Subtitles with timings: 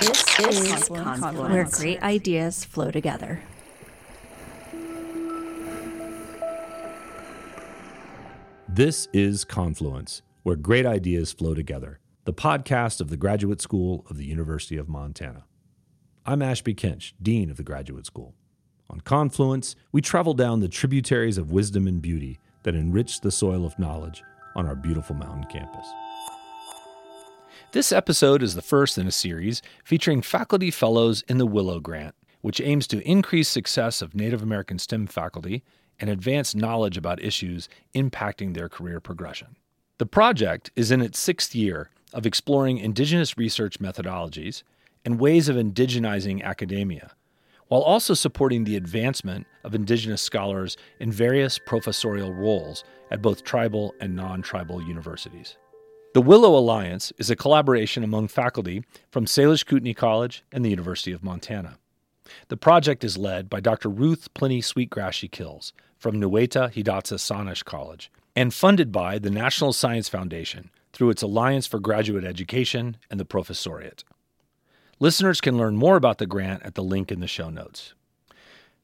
[0.00, 3.42] This is Confluence, where great ideas flow together.
[8.68, 14.18] This is Confluence, where great ideas flow together, the podcast of the Graduate School of
[14.18, 15.46] the University of Montana.
[16.24, 18.34] I'm Ashby Kinch, Dean of the Graduate School.
[18.88, 23.66] On Confluence, we travel down the tributaries of wisdom and beauty that enrich the soil
[23.66, 24.22] of knowledge
[24.54, 25.88] on our beautiful mountain campus.
[27.72, 32.14] This episode is the first in a series featuring faculty fellows in the Willow Grant,
[32.40, 35.62] which aims to increase success of Native American STEM faculty
[36.00, 39.56] and advance knowledge about issues impacting their career progression.
[39.98, 44.62] The project is in its sixth year of exploring Indigenous research methodologies
[45.04, 47.12] and ways of indigenizing academia,
[47.66, 53.94] while also supporting the advancement of Indigenous scholars in various professorial roles at both tribal
[54.00, 55.58] and non tribal universities.
[56.18, 61.12] The Willow Alliance is a collaboration among faculty from Salish Kootenai College and the University
[61.12, 61.78] of Montana.
[62.48, 63.88] The project is led by Dr.
[63.88, 70.08] Ruth Plenty Sweetgrass Kills from Nueta Hidatsa Sahnish College and funded by the National Science
[70.08, 74.02] Foundation through its Alliance for Graduate Education and the Professoriate.
[74.98, 77.94] Listeners can learn more about the grant at the link in the show notes.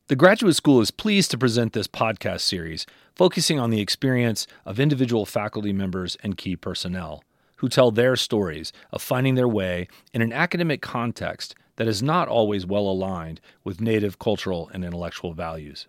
[0.07, 4.79] The Graduate School is pleased to present this podcast series focusing on the experience of
[4.79, 7.25] individual faculty members and key personnel
[7.57, 12.29] who tell their stories of finding their way in an academic context that is not
[12.29, 15.87] always well aligned with Native cultural and intellectual values.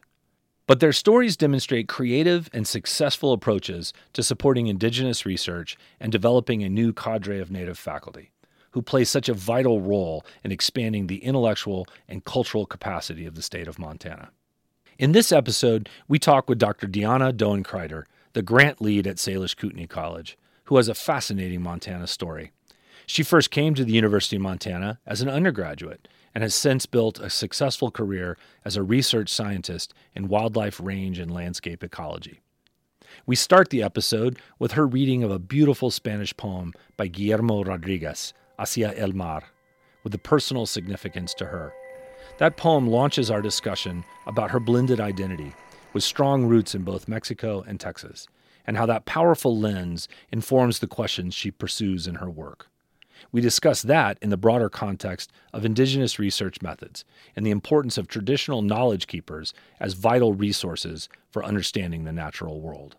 [0.66, 6.70] But their stories demonstrate creative and successful approaches to supporting Indigenous research and developing a
[6.70, 8.32] new cadre of Native faculty
[8.76, 13.42] who play such a vital role in expanding the intellectual and cultural capacity of the
[13.42, 14.32] state of Montana.
[15.00, 16.86] In this episode, we talk with Dr.
[16.86, 22.52] Diana Doan-Crider, the grant lead at Salish Kootenai College, who has a fascinating Montana story.
[23.06, 27.18] She first came to the University of Montana as an undergraduate and has since built
[27.18, 32.42] a successful career as a research scientist in wildlife range and landscape ecology.
[33.26, 38.34] We start the episode with her reading of a beautiful Spanish poem by Guillermo Rodriguez
[38.58, 39.44] Hacia el Mar,
[40.04, 41.74] with a personal significance to her.
[42.38, 45.54] That poem launches our discussion about her blended identity,
[45.94, 48.28] with strong roots in both Mexico and Texas,
[48.68, 52.68] and how that powerful lens informs the questions she pursues in her work.
[53.32, 57.06] We discuss that in the broader context of Indigenous research methods
[57.36, 62.98] and the importance of traditional knowledge keepers as vital resources for understanding the natural world.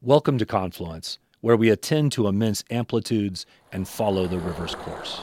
[0.00, 5.22] Welcome to Confluence, where we attend to immense amplitudes and follow the river's course.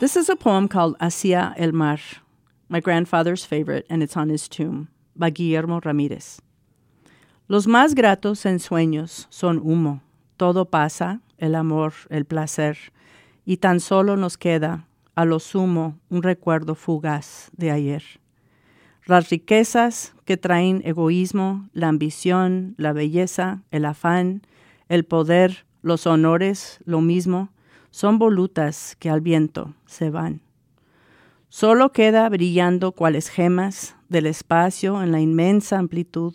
[0.00, 1.98] This is a poem called Hacia el Mar,
[2.68, 6.40] my grandfather's favorite, and it's on his tomb, by Guillermo Ramírez.
[7.48, 10.02] Los más gratos ensueños son humo,
[10.36, 12.76] todo pasa, el amor, el placer,
[13.46, 14.84] y tan solo nos queda,
[15.16, 18.02] a lo sumo, un recuerdo fugaz de ayer.
[19.04, 24.42] Las riquezas que traen egoísmo, la ambición, la belleza, el afán,
[24.88, 27.50] el poder, los honores, lo mismo,
[27.90, 30.40] son volutas que al viento se van.
[31.48, 36.34] Solo queda brillando cuales gemas del espacio en la inmensa amplitud,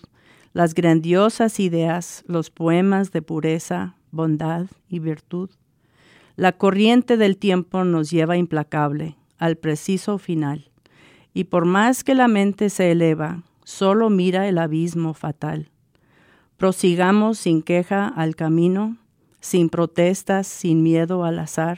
[0.52, 5.50] las grandiosas ideas, los poemas de pureza, bondad y virtud.
[6.36, 10.70] La corriente del tiempo nos lleva implacable al preciso final
[11.38, 15.70] y por más que la mente se eleva, solo mira el abismo fatal.
[16.58, 18.98] Prosigamos sin queja al camino,
[19.40, 21.78] sin protestas, sin miedo al azar,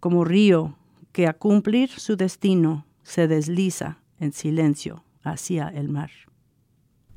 [0.00, 0.76] como río
[1.12, 6.10] que a cumplir su destino se desliza en silencio hacia el mar.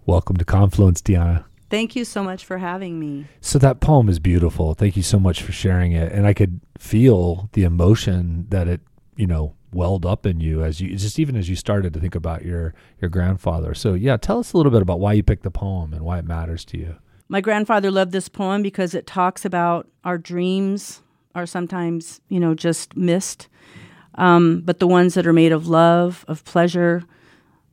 [0.06, 1.48] Welcome to Confluence, Deanna.
[1.70, 3.26] Thank you so much for having me.
[3.42, 4.74] So that poem is beautiful.
[4.74, 6.14] Thank you so much for sharing it.
[6.14, 8.80] And I could feel the emotion that it,
[9.18, 12.16] you know, welled up in you as you just even as you started to think
[12.16, 13.74] about your your grandfather.
[13.74, 16.20] So yeah, tell us a little bit about why you picked the poem and why
[16.20, 16.96] it matters to you.
[17.28, 21.02] My grandfather loved this poem because it talks about our dreams
[21.36, 23.50] are sometimes, you know, just missed.
[24.16, 27.04] Um, but the ones that are made of love, of pleasure,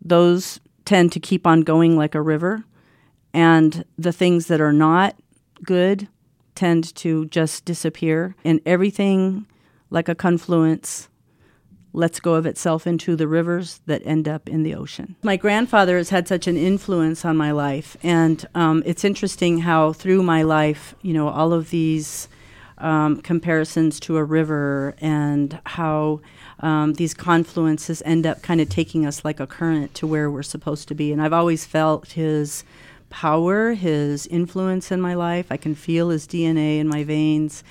[0.03, 2.65] those tend to keep on going like a river.
[3.33, 5.17] And the things that are not
[5.63, 6.09] good
[6.55, 8.37] tend to just disappear.
[8.45, 9.47] And everything,
[9.91, 11.09] like a confluence,
[11.95, 15.17] lets go of itself into the rivers that end up in the ocean.
[15.23, 19.93] My grandfather has had such an influence on my life, and um, it's interesting how
[19.93, 22.29] through my life, you know, all of these
[22.79, 26.21] um, comparisons to a river and how
[26.61, 30.43] um, these confluences end up kind of taking us like a current to where we're
[30.43, 31.13] supposed to be.
[31.13, 32.65] And I've always felt his
[33.11, 35.47] power, his influence in my life.
[35.51, 37.63] I can feel his DNA in my veins.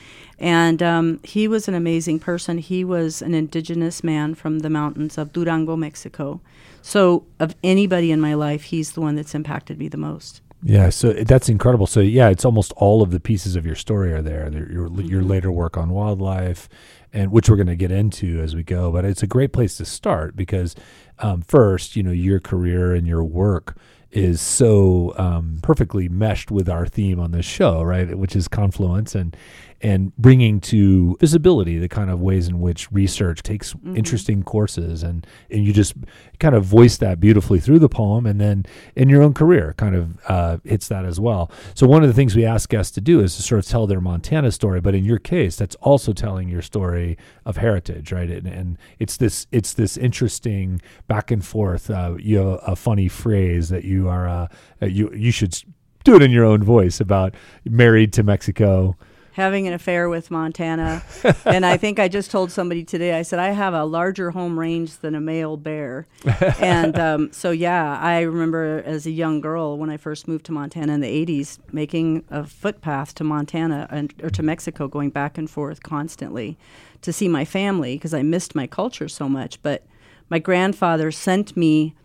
[0.44, 2.58] And um, he was an amazing person.
[2.58, 6.42] He was an indigenous man from the mountains of Durango, Mexico.
[6.82, 10.42] So, of anybody in my life, he's the one that's impacted me the most.
[10.62, 11.88] Yeah, so that's incredible.
[11.88, 14.50] So yeah, it's almost all of the pieces of your story are there.
[14.52, 15.02] Your mm-hmm.
[15.02, 16.68] your later work on wildlife,
[17.14, 18.92] and which we're going to get into as we go.
[18.92, 20.76] But it's a great place to start because
[21.20, 23.78] um, first, you know, your career and your work
[24.14, 28.18] is so um, perfectly meshed with our theme on this show, right?
[28.18, 29.36] Which is confluence and
[29.84, 33.98] and bringing to visibility the kind of ways in which research takes mm-hmm.
[33.98, 35.04] interesting courses.
[35.04, 35.94] And and you just
[36.40, 38.66] kind of voice that beautifully through the poem and then
[38.96, 41.52] in your own career kind of uh, hits that as well.
[41.76, 43.86] So one of the things we ask guests to do is to sort of tell
[43.86, 48.30] their montana story but in your case that's also telling your story of heritage right?
[48.30, 53.10] And, and it's this it's this interesting back and forth uh, you have a funny
[53.10, 54.48] phrase that you are uh,
[54.82, 55.62] you you should
[56.06, 57.36] do it in your own voice about
[57.66, 58.96] married to mexico
[59.34, 61.04] having an affair with Montana.
[61.46, 64.60] and I think I just told somebody today, I said, I have a larger home
[64.60, 66.08] range than a male bear.
[66.60, 70.52] and um, so, yeah, I remember as a young girl when I first moved to
[70.52, 75.38] Montana in the 80s, making a footpath to Montana and, or to Mexico, going back
[75.38, 76.58] and forth constantly
[77.02, 79.62] to see my family because I missed my culture so much.
[79.62, 79.86] But
[80.30, 81.96] my grandfather sent me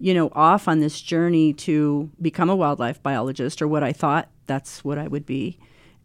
[0.00, 4.28] you know, off on this journey to become a wildlife biologist, or what I thought
[4.46, 5.58] that's what I would be.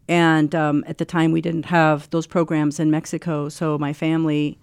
[0.08, 3.48] And um, at the time, we didn't have those programs in Mexico.
[3.48, 4.58] So my family,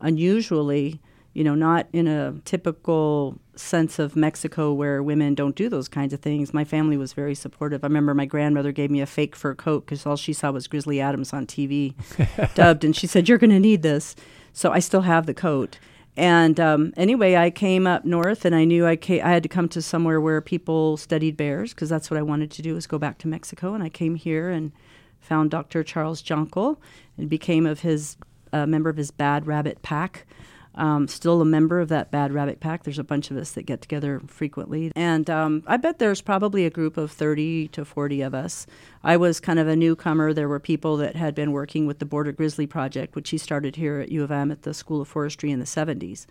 [0.00, 1.00] unusually,
[1.34, 6.14] you know, not in a typical sense of Mexico where women don't do those kinds
[6.14, 6.54] of things.
[6.54, 7.84] My family was very supportive.
[7.84, 10.66] I remember my grandmother gave me a fake fur coat because all she saw was
[10.66, 11.94] Grizzly Adams on TV,
[12.54, 14.16] dubbed, and she said, "You're going to need this."
[14.54, 15.78] So I still have the coat.
[16.16, 19.68] And um, anyway, I came up north, and I knew I, I had to come
[19.70, 22.98] to somewhere where people studied bears because that's what I wanted to do was go
[22.98, 23.74] back to Mexico.
[23.74, 24.72] And I came here and
[25.20, 25.82] found Dr.
[25.82, 26.78] Charles Jonkel
[27.18, 28.16] and became of his
[28.52, 30.24] a uh, member of his Bad Rabbit Pack.
[30.76, 32.82] Um, still a member of that Bad Rabbit Pack.
[32.82, 34.92] There's a bunch of us that get together frequently.
[34.94, 38.66] And um, I bet there's probably a group of 30 to 40 of us.
[39.02, 40.34] I was kind of a newcomer.
[40.34, 43.76] There were people that had been working with the Border Grizzly Project, which he started
[43.76, 46.26] here at U of M at the School of Forestry in the 70s.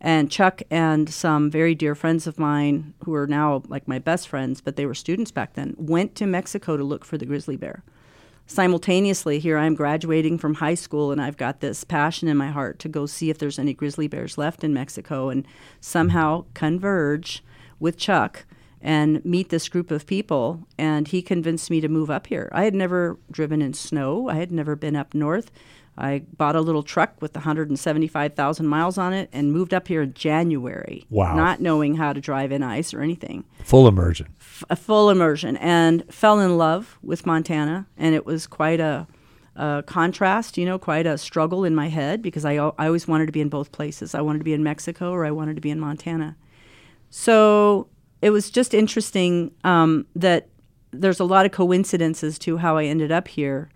[0.00, 4.26] And Chuck and some very dear friends of mine, who are now like my best
[4.26, 7.56] friends, but they were students back then, went to Mexico to look for the grizzly
[7.56, 7.84] bear
[8.52, 12.78] simultaneously here i'm graduating from high school and i've got this passion in my heart
[12.78, 15.46] to go see if there's any grizzly bears left in mexico and
[15.80, 17.42] somehow converge
[17.80, 18.44] with chuck
[18.82, 20.66] and meet this group of people.
[20.76, 22.50] And he convinced me to move up here.
[22.52, 24.28] I had never driven in snow.
[24.28, 25.52] I had never been up north
[25.96, 30.14] I bought a little truck with 175,000 miles on it and moved up here in
[30.14, 31.04] January.
[31.10, 31.36] Wow.
[31.36, 33.44] Not knowing how to drive in ice or anything.
[33.64, 34.28] Full immersion.
[34.40, 35.56] F- a full immersion.
[35.58, 37.86] And fell in love with Montana.
[37.98, 39.06] And it was quite a,
[39.54, 43.26] a, contrast, you know, quite a struggle in my head because I, I always wanted
[43.26, 44.14] to be in both places.
[44.14, 46.36] I wanted to be in Mexico or I wanted to be in Montana.
[47.10, 47.88] So
[48.22, 50.48] it was just interesting um, that
[50.92, 53.68] there's a lot of coincidences to how I ended up here.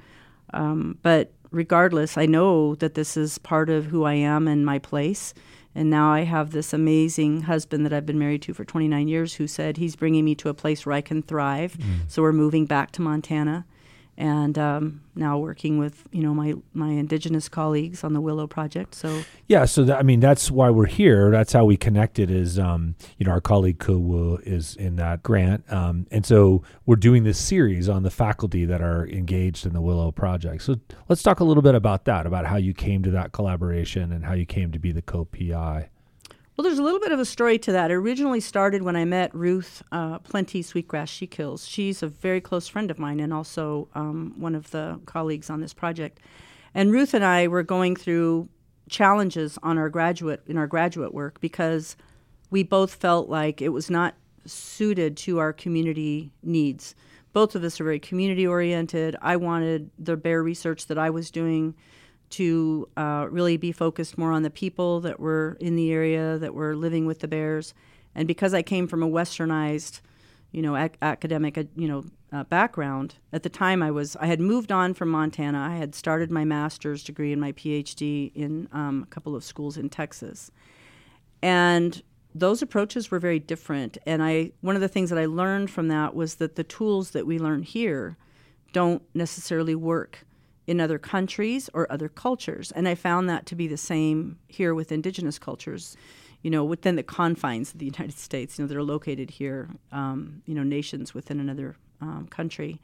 [0.55, 4.79] Um, but regardless, I know that this is part of who I am and my
[4.79, 5.35] place.
[5.75, 9.35] And now I have this amazing husband that I've been married to for 29 years
[9.35, 11.77] who said he's bringing me to a place where I can thrive.
[11.77, 12.11] Mm.
[12.11, 13.67] So we're moving back to Montana
[14.19, 18.95] and um, now working with you know my my indigenous colleagues on the Willow project.
[18.95, 21.31] So yeah, so that, I mean that's why we're here.
[21.31, 22.31] That's how we connected.
[22.31, 26.97] Is um, you know our colleague Kuwu is in that grant, um, and so we're
[26.97, 30.63] doing this series on the faculty that are engaged in the Willow project.
[30.63, 30.77] So
[31.09, 34.25] let's talk a little bit about that, about how you came to that collaboration and
[34.25, 35.91] how you came to be the co PI.
[36.57, 37.91] Well, there's a little bit of a story to that.
[37.91, 41.69] It originally started when I met Ruth uh, Plenty Sweetgrass She Kills.
[41.69, 45.61] She's a very close friend of mine and also um, one of the colleagues on
[45.61, 46.19] this project.
[46.73, 48.49] And Ruth and I were going through
[48.89, 51.95] challenges on our graduate in our graduate work because
[52.51, 54.15] we both felt like it was not
[54.47, 56.95] suited to our community needs.
[57.35, 59.15] Both of us are very community oriented.
[59.21, 61.75] I wanted the bear research that I was doing
[62.31, 66.55] to uh, really be focused more on the people that were in the area that
[66.55, 67.75] were living with the bears.
[68.15, 70.01] And because I came from a westernized,
[70.53, 74.27] you know, ac- academic, uh, you know, uh, background, at the time I was I
[74.27, 75.59] had moved on from Montana.
[75.59, 79.77] I had started my master's degree and my PhD in um, a couple of schools
[79.77, 80.51] in Texas,
[81.41, 82.03] and
[82.35, 83.97] those approaches were very different.
[84.07, 87.13] And I one of the things that I learned from that was that the tools
[87.13, 88.17] that we learn here
[88.73, 90.26] don't necessarily work
[90.67, 92.73] in other countries or other cultures.
[92.73, 95.97] And I found that to be the same here with indigenous cultures.
[96.43, 98.57] you know, within the confines of the United States.
[98.57, 102.81] You know, they're located here, um, you know, nations within another um, country.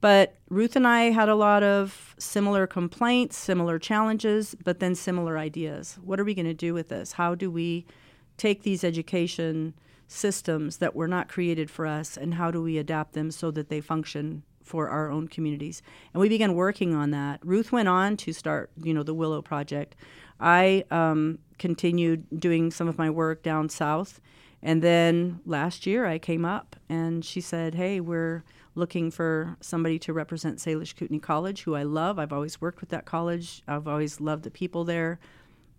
[0.00, 5.36] But Ruth and I had a lot of similar complaints, similar challenges, but then similar
[5.36, 5.98] ideas.
[6.02, 7.12] What are we going to do with this?
[7.12, 7.84] How do we
[8.36, 9.74] take these education
[10.06, 13.68] systems that were not created for us and how do we adapt them so that
[13.68, 15.82] they function for our own communities?
[16.12, 17.40] And we began working on that.
[17.44, 19.96] Ruth went on to start, you know, the Willow Project.
[20.38, 24.20] I um, continued doing some of my work down south.
[24.62, 28.42] And then last year I came up and she said, Hey, we're
[28.74, 32.18] looking for somebody to represent Salish Kootenai College, who I love.
[32.18, 35.18] I've always worked with that college, I've always loved the people there.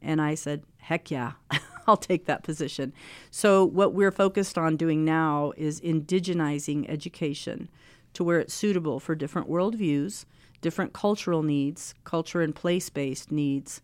[0.02, 1.34] And I said, Heck yeah,
[1.88, 2.94] I'll take that position.
[3.32, 7.70] So, what we're focused on doing now is indigenizing education
[8.18, 10.26] to where it's suitable for different worldviews,
[10.60, 13.80] different cultural needs, culture and place based needs.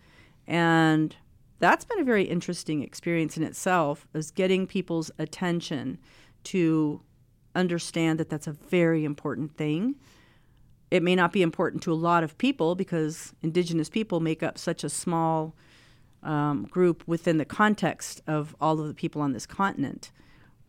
[0.47, 1.15] And
[1.59, 5.99] that's been a very interesting experience in itself, is getting people's attention
[6.45, 6.99] to
[7.53, 9.97] understand that that's a very important thing.
[10.89, 14.57] It may not be important to a lot of people because indigenous people make up
[14.57, 15.55] such a small
[16.23, 20.11] um, group within the context of all of the people on this continent.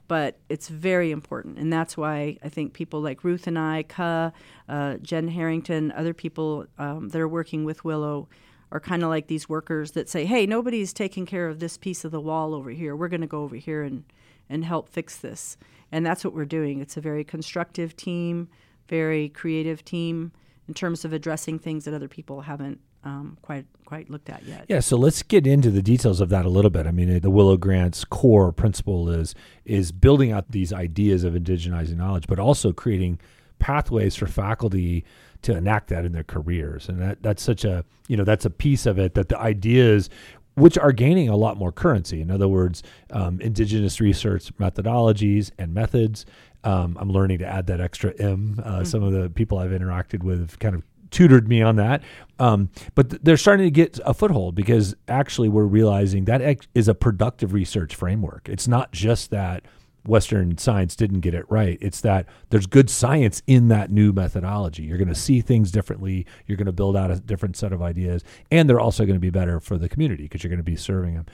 [0.07, 1.59] But it's very important.
[1.59, 4.33] And that's why I think people like Ruth and I, Ka,
[4.69, 8.29] uh, Jen Harrington, other people um, that are working with Willow
[8.71, 12.05] are kind of like these workers that say, hey, nobody's taking care of this piece
[12.05, 12.95] of the wall over here.
[12.95, 14.05] We're going to go over here and,
[14.51, 15.57] and help fix this.
[15.93, 16.81] And that's what we're doing.
[16.81, 18.49] It's a very constructive team,
[18.89, 20.33] very creative team
[20.67, 24.65] in terms of addressing things that other people haven't um, quite quite looked at yet.
[24.69, 26.87] Yeah, so let's get into the details of that a little bit.
[26.87, 29.35] I mean, the Willow Grant's core principle is
[29.65, 33.21] is building out these ideas of indigenizing knowledge, but also creating
[33.59, 35.05] pathways for faculty
[35.43, 36.89] to enact that in their careers.
[36.89, 40.09] And that that's such a you know that's a piece of it that the ideas
[40.55, 42.21] which are gaining a lot more currency.
[42.21, 46.25] In other words, um, indigenous research methodologies and methods.
[46.63, 48.61] Um, I'm learning to add that extra M.
[48.65, 48.85] Uh, mm-hmm.
[48.85, 50.83] Some of the people I've interacted with kind of
[51.15, 52.03] tutored me on that.
[52.39, 56.89] Um, but th- they're starting to get a foothold because actually we're realizing that is
[56.89, 58.49] a productive research framework.
[58.49, 59.65] It's not just that
[60.07, 61.79] Western science didn't get it right.
[61.81, 64.83] It's that there's good science in that new methodology.
[64.83, 66.27] You're going to see things differently.
[66.47, 69.21] You're going to build out a different set of ideas, and they're also going to
[69.21, 71.27] be better for the community because you're going to be serving them.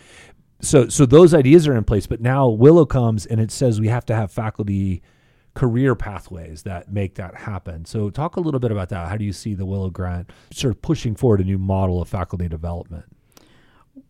[0.61, 2.07] So, so those ideas are in place.
[2.07, 5.03] But now Willow comes and it says we have to have faculty
[5.55, 7.85] career pathways that make that happen.
[7.85, 9.09] So, talk a little bit about that.
[9.09, 12.09] How do you see the Willow Grant sort of pushing forward a new model of
[12.09, 13.05] faculty development?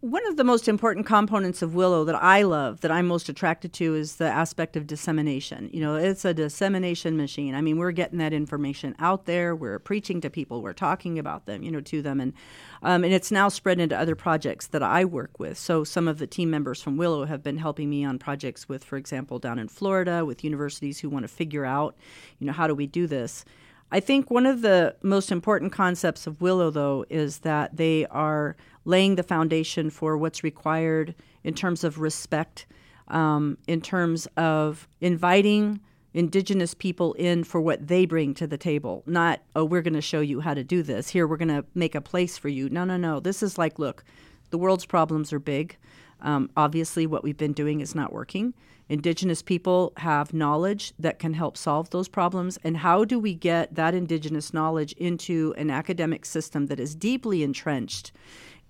[0.01, 3.73] One of the most important components of Willow that I love, that I'm most attracted
[3.75, 5.71] to, is the aspect of dissemination.
[5.73, 7.55] You know, it's a dissemination machine.
[7.55, 9.57] I mean, we're getting that information out there.
[9.57, 10.61] We're preaching to people.
[10.61, 12.35] We're talking about them, you know, to them, and
[12.83, 15.57] um, and it's now spread into other projects that I work with.
[15.57, 18.85] So some of the team members from Willow have been helping me on projects with,
[18.85, 21.97] for example, down in Florida, with universities who want to figure out,
[22.39, 23.45] you know, how do we do this.
[23.93, 28.57] I think one of the most important concepts of Willow, though, is that they are
[28.85, 32.67] laying the foundation for what's required in terms of respect,
[33.09, 35.81] um, in terms of inviting
[36.13, 39.03] indigenous people in for what they bring to the table.
[39.07, 41.09] Not, oh, we're going to show you how to do this.
[41.09, 42.69] Here, we're going to make a place for you.
[42.69, 43.21] No, no, no.
[43.21, 44.05] This is like, look,
[44.51, 45.77] the world's problems are big.
[46.21, 48.55] Um, obviously, what we've been doing is not working.
[48.89, 52.59] Indigenous people have knowledge that can help solve those problems.
[52.65, 57.45] And how do we get that Indigenous knowledge into an academic system that is deeply
[57.45, 58.11] entrenched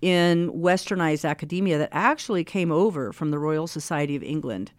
[0.01, 4.71] in westernized academia that actually came over from the Royal Society of England?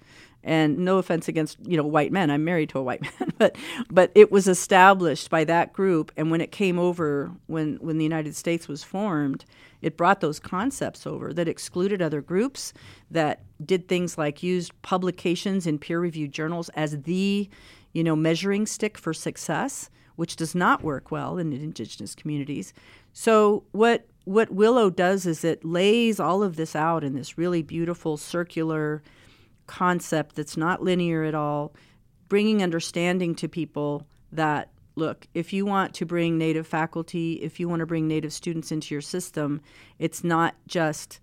[0.45, 3.55] and no offense against you know white men i'm married to a white man but
[3.93, 8.03] but it was established by that group and when it came over when when the
[8.03, 9.45] united states was formed
[9.83, 12.73] it brought those concepts over that excluded other groups,
[13.11, 17.51] that did things like used publications in peer reviewed journals as the
[17.93, 22.73] you know, measuring stick for success, which does not work well in indigenous communities.
[23.13, 27.63] So what what Willow does is it lays all of this out in this really
[27.63, 29.03] beautiful circular
[29.67, 31.73] concept that's not linear at all,
[32.29, 37.69] bringing understanding to people that look, if you want to bring Native faculty, if you
[37.69, 39.61] want to bring Native students into your system,
[39.99, 41.21] it's not just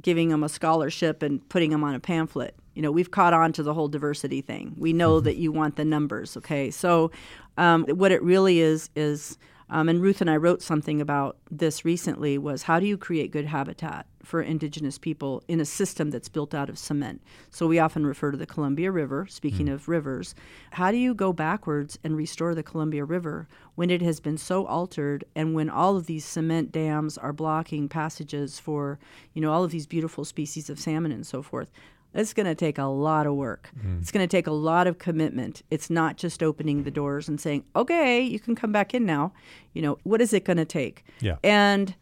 [0.00, 2.54] giving them a scholarship and putting them on a pamphlet.
[2.74, 4.74] You know, we've caught on to the whole diversity thing.
[4.78, 5.26] We know mm-hmm.
[5.26, 6.70] that you want the numbers, okay?
[6.70, 7.10] So,
[7.58, 9.36] um, what it really is is
[9.70, 13.30] Um, and Ruth and I wrote something about this recently was how do you create
[13.30, 17.22] good habitat for indigenous people in a system that's built out of cement?
[17.50, 19.72] So we often refer to the Columbia River, speaking mm.
[19.72, 20.34] of rivers.
[20.72, 24.66] How do you go backwards and restore the Columbia River when it has been so
[24.66, 28.98] altered and when all of these cement dams are blocking passages for,
[29.32, 31.70] you know, all of these beautiful species of salmon and so forth?
[32.14, 33.70] It's going to take a lot of work.
[33.78, 34.00] Mm.
[34.00, 35.62] It's going to take a lot of commitment.
[35.70, 39.32] It's not just opening the doors and saying, "Okay, you can come back in now."
[39.72, 41.04] You know, what is it going to take?
[41.20, 41.36] Yeah.
[41.42, 41.94] And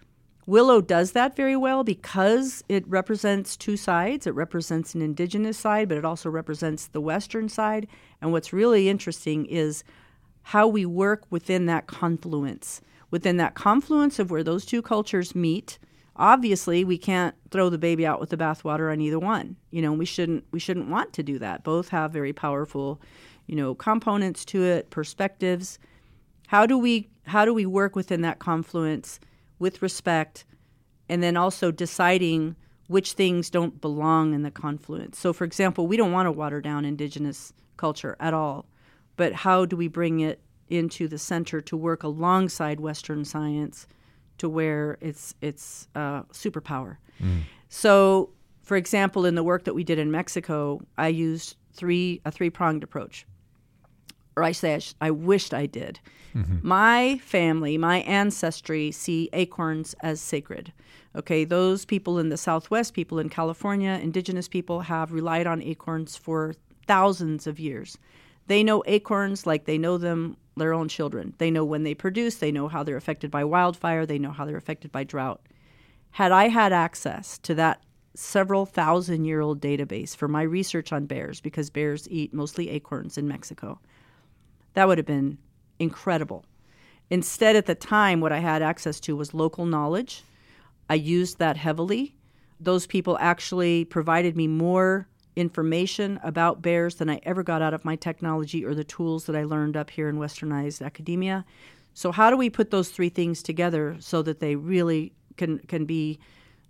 [0.47, 4.27] Willow does that very well because it represents two sides.
[4.27, 7.87] It represents an indigenous side, but it also represents the western side.
[8.21, 9.85] And what's really interesting is
[10.43, 12.81] how we work within that confluence,
[13.13, 15.79] within that confluence of where those two cultures meet
[16.21, 19.57] obviously we can't throw the baby out with the bathwater on either one.
[19.71, 21.65] You know we shouldn't we shouldn't want to do that.
[21.65, 23.01] Both have very powerful
[23.47, 25.79] you know components to it perspectives.
[26.49, 29.19] How do we how do we work within that confluence
[29.59, 30.45] with respect
[31.09, 32.55] and then also deciding
[32.87, 35.19] which things don't belong in the confluence?
[35.19, 38.67] So for example we don't want to water down indigenous culture at all
[39.17, 43.87] but how do we bring it into the center to work alongside western science
[44.41, 46.97] to where it's it's uh, superpower.
[47.23, 47.43] Mm.
[47.69, 48.31] So,
[48.63, 52.51] for example, in the work that we did in Mexico, I used three a three
[52.51, 53.27] pronged approach,
[54.37, 56.01] or I say I, sh- I wished I did.
[56.35, 56.59] Mm-hmm.
[56.63, 60.73] My family, my ancestry, see acorns as sacred.
[61.15, 66.17] Okay, those people in the Southwest, people in California, indigenous people have relied on acorns
[66.17, 66.55] for
[66.87, 67.99] thousands of years.
[68.47, 71.35] They know acorns like they know them their own children.
[71.39, 74.45] They know when they produce, they know how they're affected by wildfire, they know how
[74.45, 75.41] they're affected by drought.
[76.13, 77.83] Had I had access to that
[78.15, 83.19] several thousand year old database for my research on bears, because bears eat mostly acorns
[83.19, 83.81] in Mexico,
[84.75, 85.39] that would have been
[85.79, 86.45] incredible.
[87.09, 90.23] Instead, at the time, what I had access to was local knowledge.
[90.89, 92.15] I used that heavily.
[92.61, 95.09] Those people actually provided me more
[95.41, 99.35] information about bears than I ever got out of my technology or the tools that
[99.35, 101.47] I learned up here in westernized academia.
[101.95, 105.87] So how do we put those three things together so that they really can can
[105.87, 106.19] be,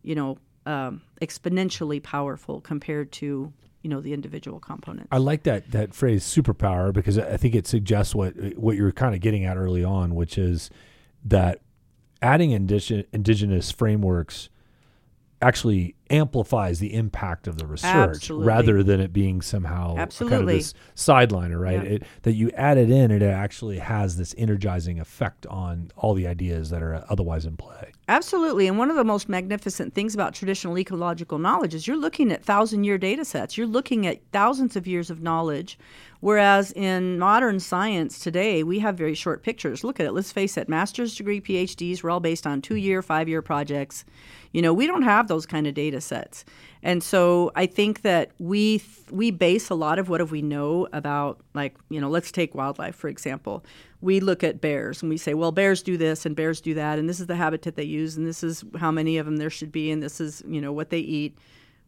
[0.03, 5.09] you know, um, exponentially powerful compared to you know the individual components.
[5.11, 9.15] I like that that phrase superpower because I think it suggests what what you're kind
[9.15, 10.71] of getting at early on, which is
[11.25, 11.61] that
[12.23, 14.49] adding indig- indigenous frameworks
[15.43, 18.47] actually amplifies the impact of the research Absolutely.
[18.47, 20.37] rather than it being somehow Absolutely.
[20.39, 21.83] kind of this sideliner, right?
[21.83, 21.91] Yeah.
[21.91, 26.15] It, that you add it in, and it actually has this energizing effect on all
[26.15, 27.93] the ideas that are otherwise in play.
[28.09, 28.67] Absolutely.
[28.67, 32.45] And one of the most magnificent things about traditional ecological knowledge is you're looking at
[32.45, 33.57] thousand year data sets.
[33.57, 35.79] You're looking at thousands of years of knowledge.
[36.21, 39.83] Whereas in modern science today, we have very short pictures.
[39.83, 40.13] Look at it.
[40.13, 44.05] Let's face it, master's degree PhDs were all based on two year, five year projects.
[44.53, 46.45] You know, we don't have those kind of data sets.
[46.83, 51.41] And so I think that we we base a lot of what we know about
[51.55, 53.65] like, you know, let's take wildlife for example.
[54.01, 56.99] We look at bears and we say, well, bears do this and bears do that
[56.99, 59.51] and this is the habitat they use and this is how many of them there
[59.51, 61.37] should be and this is, you know, what they eat.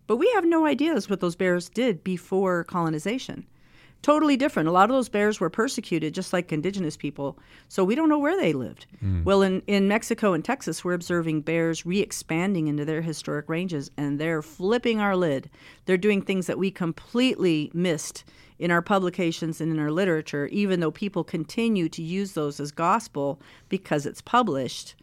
[0.07, 3.47] But we have no ideas what those bears did before colonization
[4.03, 4.69] totally different.
[4.69, 7.39] A lot of those bears were persecuted, just like indigenous people.
[7.69, 8.87] So we don't know where they lived.
[9.03, 9.25] Mm.
[9.25, 13.91] Well, in, in Mexico and Texas, we're observing bears re expanding into their historic ranges,
[13.97, 15.49] and they're flipping our lid.
[15.87, 18.25] They're doing things that we completely missed
[18.59, 22.71] in our publications and in our literature, even though people continue to use those as
[22.71, 24.95] gospel because it's published.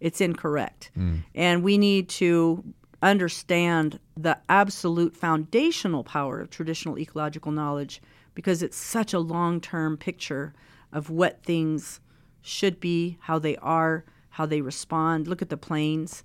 [0.00, 0.90] It's incorrect.
[0.98, 1.22] Mm.
[1.34, 2.64] And we need to
[3.02, 8.00] understand the absolute foundational power of traditional ecological knowledge
[8.34, 10.52] because it's such a long term picture
[10.92, 12.00] of what things
[12.42, 15.26] should be, how they are, how they respond.
[15.26, 16.22] Look at the plains,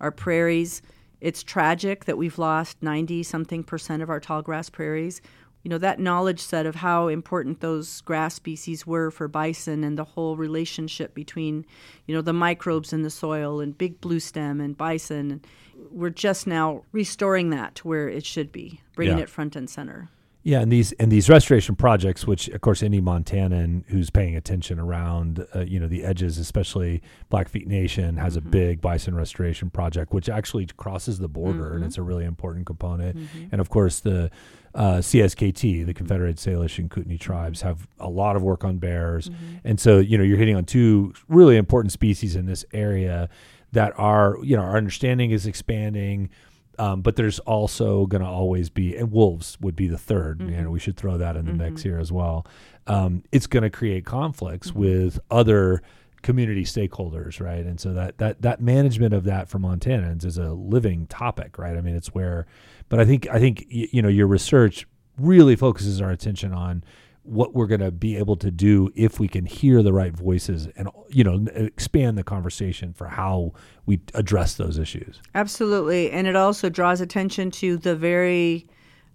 [0.00, 0.82] our prairies.
[1.20, 5.20] It's tragic that we've lost 90 something percent of our tall grass prairies.
[5.64, 9.98] You know, that knowledge set of how important those grass species were for bison and
[9.98, 11.66] the whole relationship between,
[12.06, 15.42] you know, the microbes in the soil and big bluestem and bison.
[15.90, 19.24] We're just now restoring that to where it should be, bringing yeah.
[19.24, 20.08] it front and center.
[20.48, 24.78] Yeah, and these and these restoration projects, which of course any Montanan who's paying attention
[24.78, 28.48] around, uh, you know, the edges, especially Blackfeet Nation, has mm-hmm.
[28.48, 31.76] a big bison restoration project, which actually crosses the border, mm-hmm.
[31.76, 33.18] and it's a really important component.
[33.18, 33.48] Mm-hmm.
[33.52, 34.30] And of course, the
[34.74, 39.28] uh, CSKT, the Confederated Salish and Kootenai tribes, have a lot of work on bears,
[39.28, 39.56] mm-hmm.
[39.64, 43.28] and so you know you're hitting on two really important species in this area
[43.72, 46.30] that are you know our understanding is expanding
[46.78, 50.50] um, but there's also going to always be, and wolves would be the 3rd mm-hmm.
[50.50, 51.62] You know, we should throw that in the mm-hmm.
[51.62, 52.46] mix here as well.
[52.86, 54.80] Um, it's going to create conflicts mm-hmm.
[54.80, 55.82] with other
[56.22, 57.64] community stakeholders, right?
[57.64, 61.76] And so that that that management of that for Montanans is a living topic, right?
[61.76, 62.46] I mean, it's where,
[62.88, 64.86] but I think I think you know your research
[65.18, 66.84] really focuses our attention on
[67.28, 70.66] what we're going to be able to do if we can hear the right voices
[70.76, 73.52] and you know expand the conversation for how
[73.84, 75.20] we address those issues.
[75.34, 76.10] Absolutely.
[76.10, 78.66] And it also draws attention to the very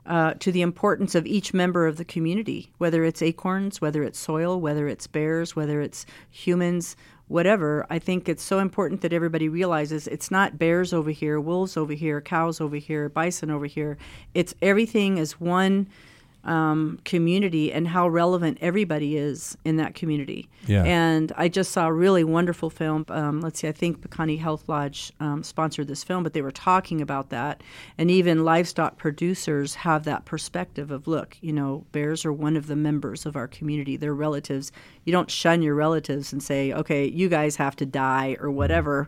[0.05, 4.19] uh, to the importance of each member of the community whether it's acorns whether it's
[4.19, 6.95] soil whether it's bears whether it's humans
[7.29, 7.87] whatever.
[7.89, 11.93] I think it's so important that everybody realizes it's not bears over here wolves over
[11.93, 13.97] here cows over here bison over here.
[14.35, 15.87] It's everything is one
[16.43, 20.49] um, community and how relevant everybody is in that community.
[20.67, 20.83] Yeah.
[20.83, 23.05] And I just saw a really wonderful film.
[23.09, 26.51] Um, let's see, I think Piikani Health Lodge um, sponsored this film, but they were
[26.51, 27.61] talking about that.
[27.97, 32.67] And even livestock producers have that perspective of look, you know, bears are one of
[32.67, 34.71] the members of our community, they're relatives.
[35.05, 39.07] You don't shun your relatives and say, okay, you guys have to die or whatever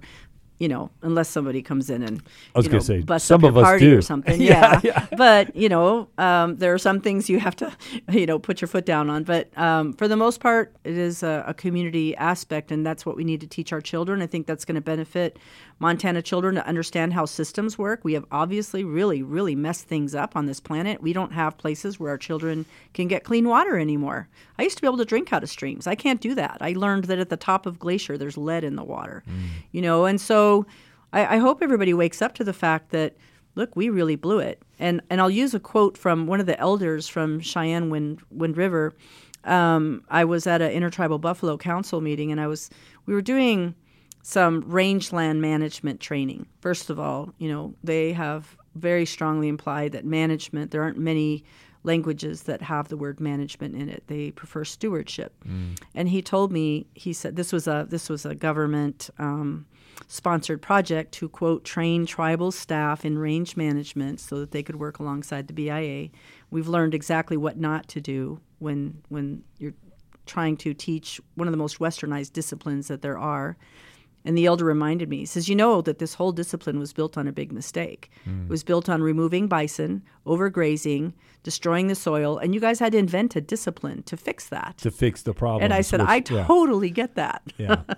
[0.58, 2.22] you know, unless somebody comes in and
[2.54, 4.42] I was going to say bust some up of your us party do or something.
[4.42, 5.06] yeah, yeah.
[5.18, 7.76] but you know, um, there are some things you have to,
[8.12, 9.24] you know, put your foot down on.
[9.24, 13.18] But um, for the most part, it is a, a, community aspect, and that's what
[13.18, 14.22] we need to teach our children.
[14.22, 15.38] I think that's going to benefit
[15.80, 18.00] Montana children to understand how systems work.
[18.04, 21.02] We have obviously really, really messed things up on this planet.
[21.02, 24.30] We don't have places where our children can get clean water anymore.
[24.58, 25.86] I used to be able to drink out of streams.
[25.86, 26.58] I can't do that.
[26.62, 29.48] I learned that at the top of Glacier, there's lead in the water, mm.
[29.72, 30.66] you know, and so
[31.12, 33.16] I, I hope everybody wakes up to the fact that
[33.56, 34.62] look, we really blew it.
[34.80, 38.58] And and I'll use a quote from one of the elders from Cheyenne Wind Wind
[38.58, 38.94] River.
[39.44, 42.70] Um, I was at an intertribal buffalo council meeting, and I was
[43.06, 43.76] we were doing
[44.28, 46.48] some rangeland management training.
[46.60, 50.72] First of all, you know they have very strongly implied that management.
[50.72, 51.44] There aren't many
[51.84, 54.04] languages that have the word management in it.
[54.08, 55.32] They prefer stewardship.
[55.48, 55.80] Mm.
[55.94, 59.12] And he told me he said this was a this was a government.
[59.20, 59.68] Um,
[60.08, 64.98] sponsored project to quote train tribal staff in range management so that they could work
[64.98, 66.10] alongside the BIA.
[66.50, 69.76] We've learned exactly what not to do when when you're
[70.26, 73.56] trying to teach one of the most westernized disciplines that there are.
[74.26, 77.18] And the elder reminded me, he says, You know that this whole discipline was built
[77.18, 78.10] on a big mistake.
[78.28, 78.46] Mm.
[78.46, 82.98] It was built on removing bison, overgrazing, destroying the soil, and you guys had to
[82.98, 84.80] invent a discipline to fix that.
[84.80, 85.64] To fix the problem.
[85.64, 87.44] And I said, which, I totally get that.
[87.58, 87.84] yeah.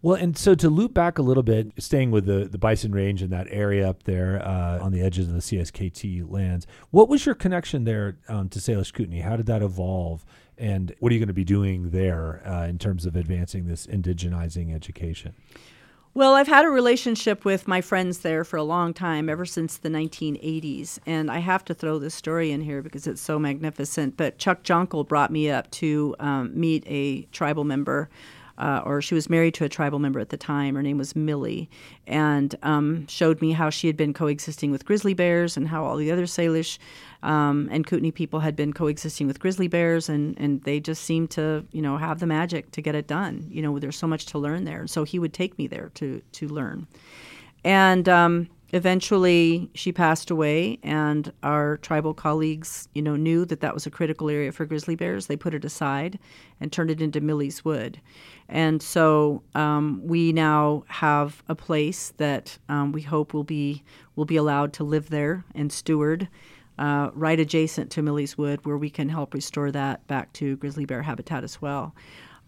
[0.00, 3.20] Well, and so to loop back a little bit, staying with the, the bison range
[3.20, 7.26] and that area up there uh, on the edges of the CSKT lands, what was
[7.26, 9.20] your connection there um, to Salish Kootenai?
[9.22, 10.24] How did that evolve?
[10.58, 13.86] And what are you going to be doing there uh, in terms of advancing this
[13.86, 15.34] indigenizing education?
[16.14, 19.76] Well, I've had a relationship with my friends there for a long time, ever since
[19.76, 20.98] the 1980s.
[21.06, 24.16] And I have to throw this story in here because it's so magnificent.
[24.16, 28.08] But Chuck Jonkel brought me up to um, meet a tribal member
[28.58, 30.74] uh, or she was married to a tribal member at the time.
[30.74, 31.70] Her name was Millie,
[32.06, 35.96] and um, showed me how she had been coexisting with grizzly bears and how all
[35.96, 36.78] the other Salish
[37.22, 41.30] um, and Kootenai people had been coexisting with grizzly bears, and, and they just seemed
[41.30, 43.46] to, you know, have the magic to get it done.
[43.48, 44.86] You know, there's so much to learn there.
[44.86, 46.86] So he would take me there to, to learn.
[47.64, 53.72] And um, eventually she passed away and our tribal colleagues you know knew that that
[53.72, 56.18] was a critical area for grizzly bears they put it aside
[56.60, 58.00] and turned it into millie's wood
[58.48, 63.82] and so um, we now have a place that um, we hope will be
[64.16, 66.28] will be allowed to live there and steward
[66.78, 70.84] uh, right adjacent to Millie's Wood, where we can help restore that back to grizzly
[70.84, 71.92] bear habitat as well.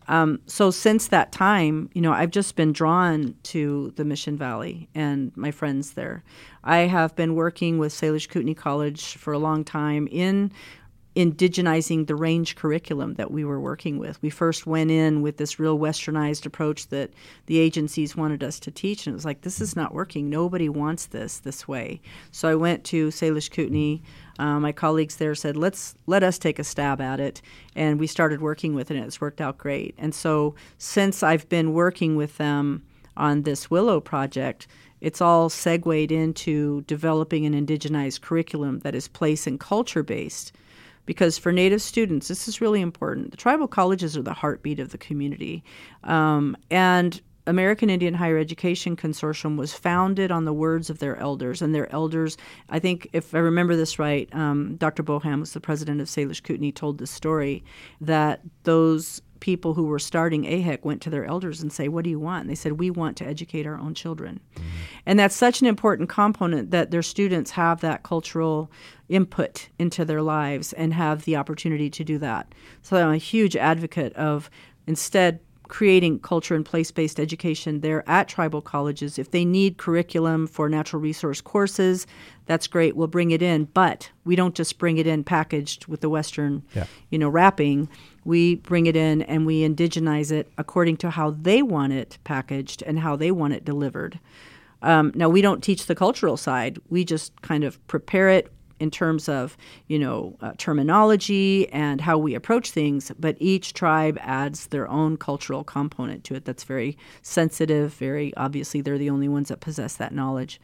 [0.09, 4.89] Um, so since that time, you know, I've just been drawn to the Mission Valley
[4.95, 6.25] and my friends there.
[6.65, 10.51] I have been working with Salish Kootenai College for a long time in
[11.17, 14.21] indigenizing the range curriculum that we were working with.
[14.23, 17.11] We first went in with this real westernized approach that
[17.47, 20.31] the agencies wanted us to teach, and it was like, this is not working.
[20.31, 22.01] Nobody wants this this way.
[22.31, 23.99] So I went to Salish Kootenai.
[24.41, 27.43] Uh, my colleagues there said, let's let us take a stab at it,
[27.77, 29.95] and we started working with it, and it's worked out great.
[29.99, 32.83] And so since I've been working with them
[33.19, 34.67] on this Willow project,
[35.03, 40.53] it's all segued into developing an indigenized curriculum that is place and culture based
[41.05, 43.33] because for Native students, this is really important.
[43.33, 45.65] The tribal colleges are the heartbeat of the community.
[46.05, 51.63] Um, and American Indian Higher Education Consortium was founded on the words of their elders,
[51.63, 52.37] and their elders,
[52.69, 55.03] I think, if I remember this right, um, Dr.
[55.03, 57.65] Boham was the president of Salish Kootenai, told the story
[58.01, 62.11] that those people who were starting AIHEC went to their elders and say, "What do
[62.11, 64.67] you want?" And they said, "We want to educate our own children," mm-hmm.
[65.07, 68.71] and that's such an important component that their students have that cultural
[69.09, 72.55] input into their lives and have the opportunity to do that.
[72.83, 74.51] So I'm a huge advocate of
[74.87, 79.19] instead creating culture and place based education there at tribal colleges.
[79.19, 82.07] If they need curriculum for natural resource courses,
[82.47, 82.97] that's great.
[82.97, 86.65] We'll bring it in, but we don't just bring it in packaged with the Western,
[86.75, 86.87] yeah.
[87.09, 87.89] you know, wrapping.
[88.25, 92.83] We bring it in and we indigenize it according to how they want it packaged
[92.83, 94.19] and how they want it delivered.
[94.83, 96.79] Um, now we don't teach the cultural side.
[96.89, 102.19] We just kind of prepare it in terms of you know uh, terminology and how
[102.19, 106.97] we approach things but each tribe adds their own cultural component to it that's very
[107.23, 110.61] sensitive very obviously they're the only ones that possess that knowledge.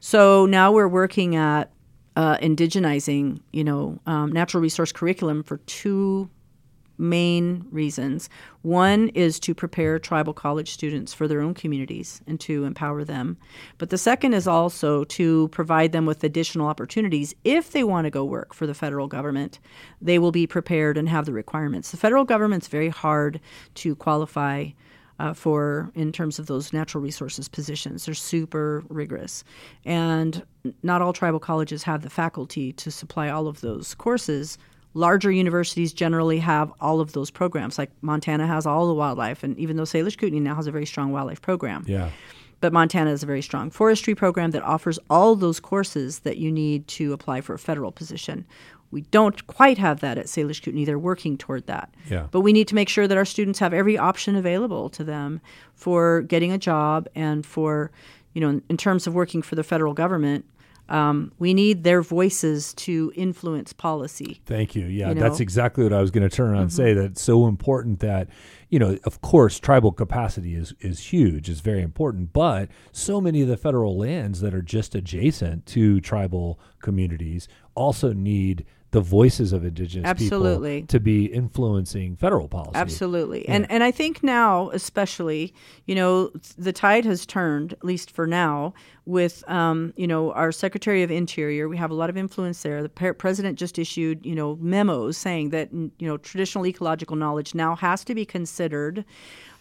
[0.00, 1.70] So now we're working at
[2.16, 6.28] uh, indigenizing you know um, natural resource curriculum for two
[7.00, 8.28] main reasons.
[8.62, 13.38] One is to prepare tribal college students for their own communities and to empower them.
[13.78, 17.34] But the second is also to provide them with additional opportunities.
[17.42, 19.58] If they want to go work for the federal government,
[20.00, 21.90] they will be prepared and have the requirements.
[21.90, 23.40] The federal government's very hard
[23.76, 24.68] to qualify.
[25.18, 28.06] Uh, for in terms of those natural resources positions.
[28.06, 29.44] They're super rigorous.
[29.84, 30.46] And
[30.82, 34.56] not all tribal colleges have the faculty to supply all of those courses
[34.94, 37.78] larger universities generally have all of those programs.
[37.78, 40.86] Like Montana has all the wildlife, and even though Salish Kootenai now has a very
[40.86, 41.84] strong wildlife program.
[41.86, 42.10] Yeah.
[42.60, 46.52] But Montana is a very strong forestry program that offers all those courses that you
[46.52, 48.46] need to apply for a federal position.
[48.90, 50.84] We don't quite have that at Salish Kootenai.
[50.84, 51.94] They're working toward that.
[52.10, 52.26] Yeah.
[52.30, 55.40] But we need to make sure that our students have every option available to them
[55.74, 57.92] for getting a job and for,
[58.34, 60.44] you know, in terms of working for the federal government–
[60.90, 64.40] um, we need their voices to influence policy.
[64.44, 64.86] Thank you.
[64.86, 65.20] Yeah, you know?
[65.20, 66.62] that's exactly what I was going to turn around mm-hmm.
[66.62, 66.92] and say.
[66.94, 68.28] That's so important that,
[68.68, 72.32] you know, of course, tribal capacity is is huge, is very important.
[72.32, 78.12] But so many of the federal lands that are just adjacent to tribal communities also
[78.12, 80.80] need the voices of indigenous Absolutely.
[80.80, 82.72] people to be influencing federal policy.
[82.74, 83.44] Absolutely.
[83.44, 83.54] Yeah.
[83.54, 85.54] And and I think now especially,
[85.86, 88.74] you know, the tide has turned at least for now
[89.06, 92.82] with um, you know, our Secretary of Interior, we have a lot of influence there.
[92.82, 97.76] The president just issued, you know, memos saying that you know, traditional ecological knowledge now
[97.76, 99.04] has to be considered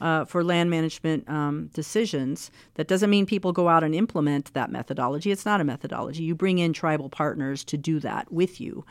[0.02, 2.52] uh, for land management um, decisions.
[2.76, 5.32] That doesn't mean people go out and implement that methodology.
[5.32, 6.24] It's not a methodology.
[6.24, 8.86] You bring in tribal partners to do that with you.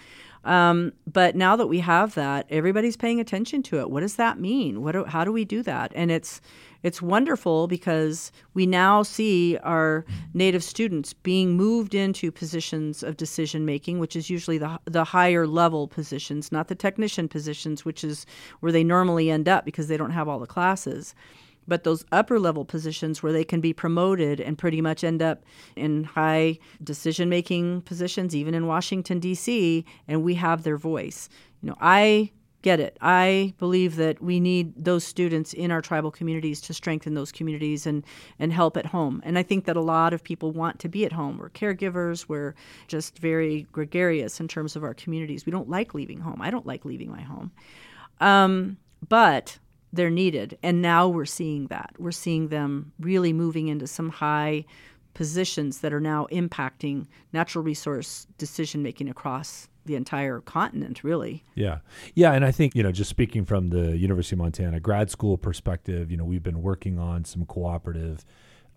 [0.44, 3.90] Um, but now that we have that, everybody's paying attention to it.
[3.90, 4.82] What does that mean?
[4.82, 5.92] What do, how do we do that?
[5.94, 6.40] And it's
[6.84, 13.64] it's wonderful because we now see our native students being moved into positions of decision
[13.64, 18.26] making, which is usually the the higher level positions, not the technician positions, which is
[18.60, 21.14] where they normally end up because they don't have all the classes
[21.68, 25.44] but those upper level positions where they can be promoted and pretty much end up
[25.76, 31.28] in high decision making positions, even in Washington, D.C., and we have their voice.
[31.62, 32.96] You know, I get it.
[33.00, 37.86] I believe that we need those students in our tribal communities to strengthen those communities
[37.86, 38.04] and,
[38.38, 39.22] and help at home.
[39.24, 41.38] And I think that a lot of people want to be at home.
[41.38, 42.54] We're caregivers, we're
[42.88, 45.46] just very gregarious in terms of our communities.
[45.46, 46.42] We don't like leaving home.
[46.42, 47.52] I don't like leaving my home.
[48.20, 48.78] Um,
[49.08, 49.58] but
[49.92, 50.58] they're needed.
[50.62, 51.94] And now we're seeing that.
[51.98, 54.64] We're seeing them really moving into some high
[55.14, 61.42] positions that are now impacting natural resource decision making across the entire continent, really.
[61.54, 61.78] Yeah.
[62.14, 62.32] Yeah.
[62.32, 66.10] And I think, you know, just speaking from the University of Montana grad school perspective,
[66.10, 68.24] you know, we've been working on some cooperative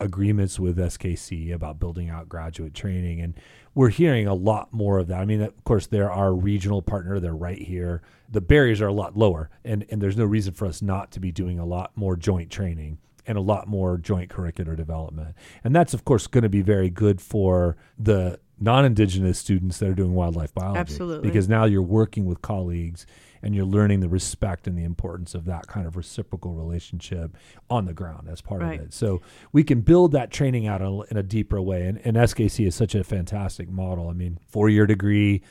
[0.02, 3.22] agreements with SKC about building out graduate training.
[3.22, 3.36] And
[3.76, 5.20] we're hearing a lot more of that.
[5.20, 8.02] I mean, of course, they're our regional partner, they're right here.
[8.30, 11.20] The barriers are a lot lower, and, and there's no reason for us not to
[11.20, 15.36] be doing a lot more joint training and a lot more joint curricular development.
[15.64, 19.90] And that's, of course, going to be very good for the non indigenous students that
[19.90, 20.80] are doing wildlife biology.
[20.80, 21.28] Absolutely.
[21.28, 23.06] Because now you're working with colleagues
[23.44, 27.36] and you're learning the respect and the importance of that kind of reciprocal relationship
[27.70, 28.80] on the ground as part right.
[28.80, 28.94] of it.
[28.94, 31.88] So we can build that training out in a deeper way.
[31.88, 34.10] And, and SKC is such a fantastic model.
[34.10, 35.42] I mean, four year degree,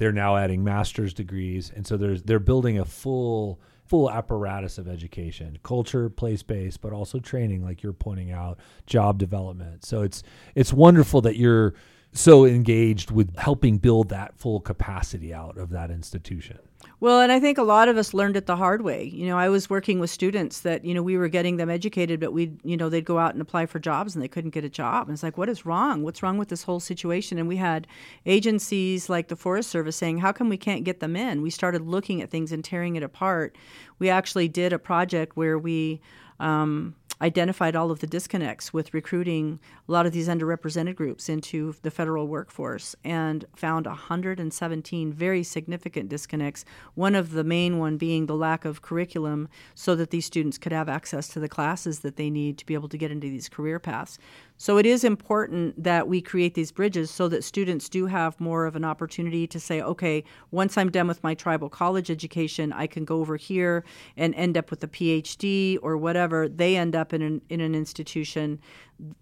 [0.00, 4.86] they're now adding master's degrees, and so there's they're building a full full apparatus of
[4.88, 9.84] education, culture, place based, but also training, like you're pointing out, job development.
[9.84, 10.22] So it's
[10.54, 11.74] it's wonderful that you're
[12.12, 16.58] so engaged with helping build that full capacity out of that institution.
[16.98, 19.04] Well, and I think a lot of us learned it the hard way.
[19.04, 22.20] You know, I was working with students that, you know, we were getting them educated,
[22.20, 24.64] but we, you know, they'd go out and apply for jobs and they couldn't get
[24.64, 25.08] a job.
[25.08, 26.02] And it's like, what is wrong?
[26.02, 27.38] What's wrong with this whole situation?
[27.38, 27.86] And we had
[28.26, 31.40] agencies like the Forest Service saying, how come we can't get them in?
[31.40, 33.56] We started looking at things and tearing it apart.
[33.98, 36.00] We actually did a project where we,
[36.38, 41.74] um, identified all of the disconnects with recruiting a lot of these underrepresented groups into
[41.82, 46.64] the federal workforce and found 117 very significant disconnects.
[46.94, 50.72] One of the main one being the lack of curriculum so that these students could
[50.72, 53.48] have access to the classes that they need to be able to get into these
[53.48, 54.18] career paths.
[54.60, 58.66] So it is important that we create these bridges so that students do have more
[58.66, 62.86] of an opportunity to say, okay, once I'm done with my tribal college education, I
[62.86, 63.84] can go over here
[64.18, 66.46] and end up with a PhD or whatever.
[66.46, 68.60] They end up in an, in an institution,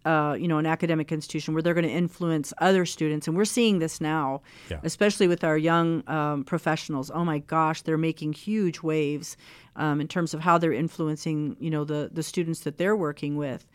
[0.05, 3.29] uh, you know, an academic institution where they're going to influence other students.
[3.29, 4.81] And we're seeing this now, Yeah.
[4.83, 7.13] especially with our young um, professionals.
[7.15, 9.37] Oh my gosh, they're making huge waves
[9.77, 13.37] um, in terms of how they're influencing, you know, the, the students that they're working
[13.37, 13.69] with.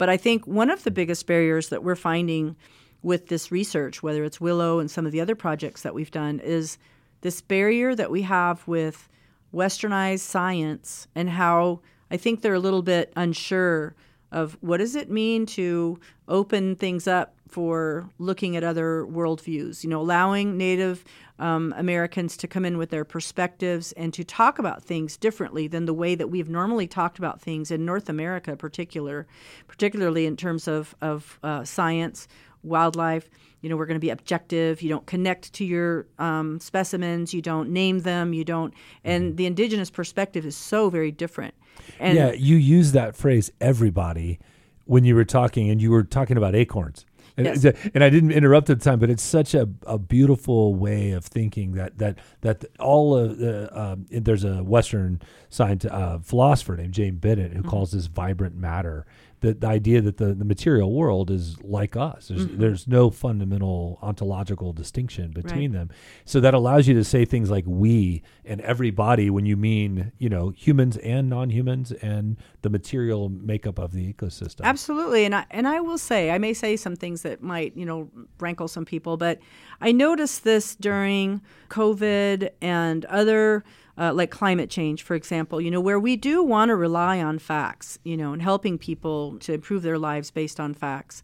[0.00, 2.56] But I think one of the biggest barriers that we're finding
[3.02, 6.40] with this research, whether it's Willow and some of the other projects that we've done,
[6.40, 6.78] is
[7.20, 9.10] this barrier that we have with
[9.52, 13.94] westernized science and how I think they're a little bit unsure
[14.32, 19.90] of what does it mean to open things up for looking at other worldviews, you
[19.90, 21.04] know, allowing Native
[21.40, 25.86] um, Americans to come in with their perspectives and to talk about things differently than
[25.86, 29.26] the way that we've normally talked about things in North America, particular,
[29.66, 32.28] particularly in terms of of uh, science,
[32.62, 33.28] wildlife.
[33.62, 34.80] You know, we're going to be objective.
[34.80, 37.34] You don't connect to your um, specimens.
[37.34, 38.32] You don't name them.
[38.32, 38.72] You don't.
[39.04, 41.54] And the indigenous perspective is so very different.
[41.98, 44.38] And yeah, you use that phrase "everybody"
[44.84, 47.06] when you were talking, and you were talking about acorns.
[47.36, 47.64] And, Yes.
[47.94, 51.24] and I didn't interrupt at the time, but it's such a, a beautiful way of
[51.24, 56.92] thinking that that that all of the um, there's a Western scientist, uh, philosopher named
[56.94, 57.62] Jane Bennett Mm-hmm.
[57.62, 59.06] who calls this vibrant matter.
[59.40, 62.28] The, the idea that the, the material world is like us.
[62.28, 62.60] There's, Mm-hmm.
[62.60, 65.90] there's no fundamental ontological distinction between them.
[66.24, 70.28] So that allows you to say things like we and everybody when you mean, you
[70.28, 74.60] know, humans and non-humans and the material makeup of the ecosystem.
[74.64, 77.86] Absolutely, and I and I will say I may say some things that might you
[77.86, 79.38] know rankle some people, but
[79.80, 83.64] I noticed this during COVID and other.
[84.00, 87.38] Uh, like climate change, for example, you know, where we do want to rely on
[87.38, 91.22] facts, you know, and helping people to improve their lives based on facts.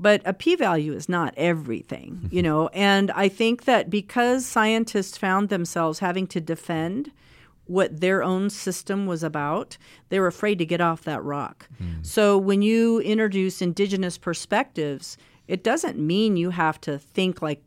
[0.00, 5.18] But a p value is not everything, you know, and I think that because scientists
[5.18, 7.10] found themselves having to defend
[7.66, 9.76] what their own system was about,
[10.08, 11.68] they were afraid to get off that rock.
[12.00, 17.60] So when you introduce indigenous perspectives, it doesn't mean you have to think like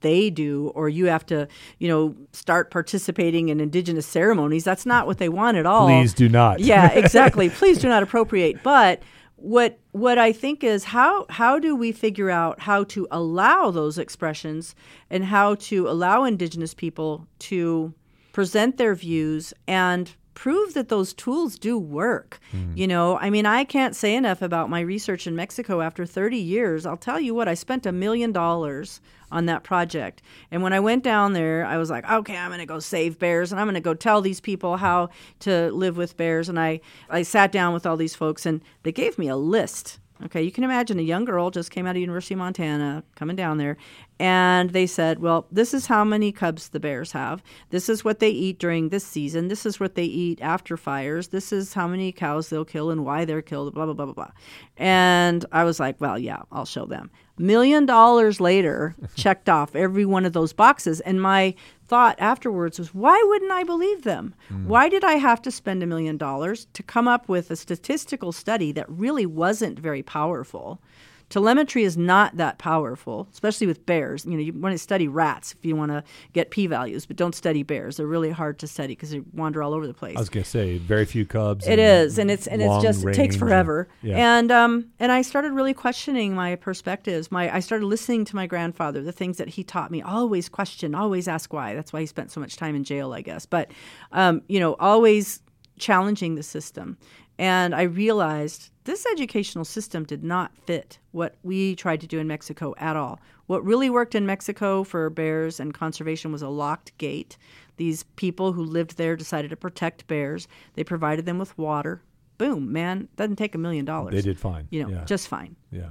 [0.00, 4.64] they do or you have to, you know, start participating in indigenous ceremonies.
[4.64, 5.86] That's not what they want at all.
[5.86, 6.60] Please do not.
[6.70, 7.48] Yeah, exactly.
[7.60, 8.62] Please do not appropriate.
[8.62, 9.02] But
[9.36, 13.98] what what I think is how how do we figure out how to allow those
[13.98, 14.74] expressions
[15.08, 17.94] and how to allow indigenous people to
[18.32, 22.40] present their views and prove that those tools do work.
[22.50, 22.72] Hmm.
[22.74, 26.38] You know, I mean, I can't say enough about my research in Mexico after 30
[26.38, 26.86] years.
[26.86, 30.22] I'll tell you what, I spent a million dollars on that project.
[30.50, 33.18] And when I went down there, I was like, okay, I'm going to go save
[33.18, 36.48] bears and I'm going to go tell these people how to live with bears.
[36.48, 39.98] And I, I sat down with all these folks and they gave me a list.
[40.22, 43.36] Okay, you can imagine a young girl just came out of University of Montana coming
[43.36, 43.78] down there,
[44.18, 47.42] and they said, Well, this is how many cubs the bears have.
[47.70, 49.48] This is what they eat during this season.
[49.48, 51.28] This is what they eat after fires.
[51.28, 54.14] This is how many cows they'll kill and why they're killed, blah, blah, blah, blah,
[54.14, 54.30] blah.
[54.76, 57.10] And I was like, Well, yeah, I'll show them.
[57.40, 61.00] Million dollars later, checked off every one of those boxes.
[61.00, 61.54] And my
[61.88, 64.34] thought afterwards was, why wouldn't I believe them?
[64.48, 64.68] Hmm.
[64.68, 68.30] Why did I have to spend a million dollars to come up with a statistical
[68.32, 70.82] study that really wasn't very powerful?
[71.30, 74.26] Telemetry is not that powerful, especially with bears.
[74.26, 77.34] You know, you want to study rats if you want to get p-values, but don't
[77.34, 77.96] study bears.
[77.96, 80.16] They're really hard to study because they wander all over the place.
[80.16, 81.66] I was gonna say very few cubs.
[81.66, 83.88] It and is, and it's and it's just it takes forever.
[84.02, 84.38] Yeah.
[84.38, 87.30] And um and I started really questioning my perspectives.
[87.30, 90.02] My I started listening to my grandfather, the things that he taught me.
[90.02, 91.74] Always question, always ask why.
[91.74, 93.46] That's why he spent so much time in jail, I guess.
[93.46, 93.70] But
[94.10, 95.42] um, you know, always
[95.78, 96.98] challenging the system.
[97.40, 102.26] And I realized this educational system did not fit what we tried to do in
[102.26, 103.18] Mexico at all.
[103.46, 107.38] What really worked in Mexico for bears and conservation was a locked gate.
[107.78, 110.48] These people who lived there decided to protect bears.
[110.74, 112.02] They provided them with water.
[112.36, 114.12] Boom, man, doesn't take a million dollars.
[114.12, 114.68] They did fine.
[114.68, 115.04] You know, yeah.
[115.04, 115.56] just fine.
[115.72, 115.88] yeah.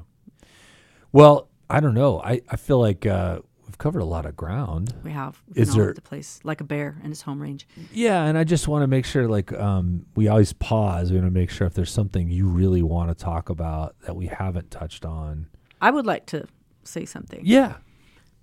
[1.12, 2.22] Well, I don't know.
[2.22, 3.40] I, I feel like uh,
[3.80, 4.94] covered a lot of ground.
[5.04, 7.42] We have we've Is all there- over the place like a bear in his home
[7.42, 7.68] range.
[7.92, 11.12] Yeah, and I just want to make sure, like, um, we always pause.
[11.12, 14.16] We want to make sure if there's something you really want to talk about that
[14.16, 15.48] we haven't touched on.
[15.82, 16.46] I would like to
[16.84, 17.42] say something.
[17.44, 17.78] Yeah.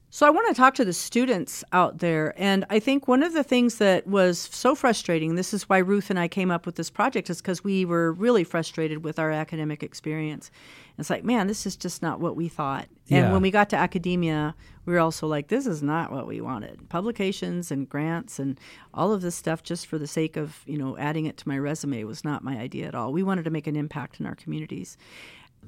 [0.09, 2.33] So I want to talk to the students out there.
[2.40, 6.08] And I think one of the things that was so frustrating, this is why Ruth
[6.08, 9.31] and I came up with this project, is because we were really frustrated with our
[9.31, 10.50] academic experience.
[10.99, 12.87] It's like, man, this is just not what we thought.
[13.11, 13.33] And Yeah.
[13.33, 14.55] when we got to academia,
[14.87, 16.88] we were also like, this is not what we wanted.
[16.88, 18.59] Publications and grants and
[18.94, 21.59] all of this stuff just for the sake of, you know, adding it to my
[21.59, 23.13] resume was not my idea at all.
[23.13, 24.97] We wanted to make an impact in our communities.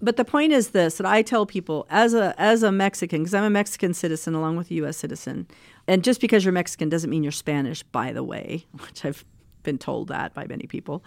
[0.01, 3.35] But the point is this that I tell people as a as a Mexican because
[3.35, 5.47] I'm a Mexican citizen along with a US citizen.
[5.89, 9.25] And just because you're Mexican doesn't mean you're Spanish by the way, which I've
[9.65, 11.03] been told that by many people.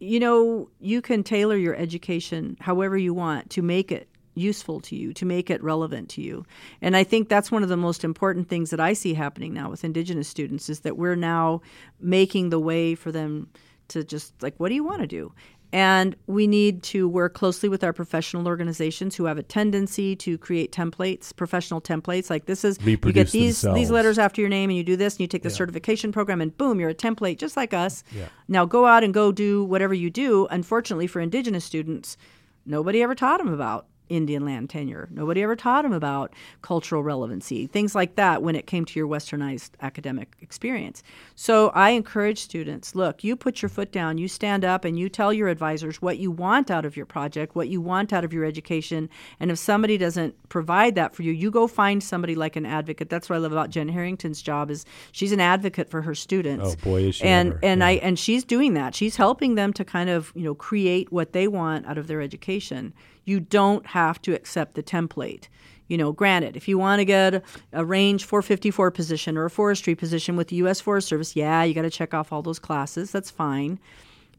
[0.00, 4.96] You know, you can tailor your education however you want to make it useful to
[4.96, 6.46] you, to make it relevant to you.
[6.80, 9.68] And I think that's one of the most important things that I see happening now
[9.68, 11.60] with indigenous students is that we're now
[12.00, 13.48] making the way for them
[13.88, 15.32] to just like what do you want to do?
[15.72, 20.38] And we need to work closely with our professional organizations who have a tendency to
[20.38, 22.30] create templates, professional templates.
[22.30, 23.78] Like this is you get these themselves.
[23.78, 26.40] these letters after your name, and you do this, and you take the certification program,
[26.40, 28.02] and boom, you're a template just like us.
[28.12, 28.28] Yeah.
[28.48, 30.46] Now go out and go do whatever you do.
[30.50, 32.16] Unfortunately, for Indigenous students,
[32.64, 35.08] nobody ever taught them about Indian land tenure.
[35.10, 36.32] Nobody ever taught them about
[36.62, 41.02] cultural relevancy, things like that when it came to your westernized academic experience.
[41.34, 45.08] So I encourage students look, you put your foot down, you stand up, and you
[45.08, 48.32] tell your advisors what you want out of your project, what you want out of
[48.32, 49.08] your education.
[49.40, 53.10] And if somebody doesn't provide that for you, you go find somebody like an advocate.
[53.10, 56.76] That's what I love about Jen Harrington's job is she's an advocate for her students.
[56.80, 57.58] Oh, boy, is she And ever.
[57.62, 57.86] and Yeah.
[57.86, 58.94] I and she's doing that.
[58.94, 62.20] She's helping them to kind of, you know, create what they want out of their
[62.20, 62.92] education.
[63.24, 65.48] You don't have to accept the template.
[65.88, 67.42] You know, granted, if you want to get
[67.72, 70.80] a range 454 position or a forestry position with the U.S.
[70.80, 73.10] Forest Service, yeah, you got to check off all those classes.
[73.10, 73.78] That's fine.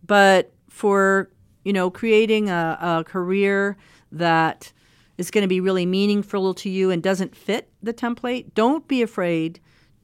[0.06, 1.30] But for,
[1.64, 3.78] you know, creating a, a career
[4.12, 4.72] that
[5.18, 9.02] is going to be really meaningful to you and doesn't fit the template, don't be
[9.02, 9.60] afraid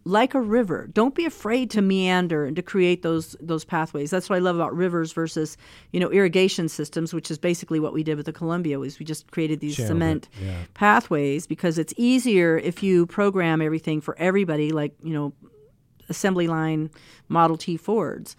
[0.08, 0.88] like a river.
[0.94, 4.12] Don't be afraid to meander and to create those those pathways.
[4.12, 5.58] That's what I love about rivers versus
[5.92, 8.80] you know irrigation systems, which is basically what we did with the Columbia.
[8.80, 10.58] Was we just created these Channeled cement yeah.
[10.76, 15.34] pathways because it's easier if you program everything for everybody, like you know
[16.08, 16.92] assembly line
[17.28, 18.36] Model T Fords.